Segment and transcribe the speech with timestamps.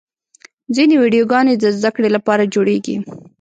[0.75, 2.95] ځینې ویډیوګانې د زدهکړې لپاره جوړېږي.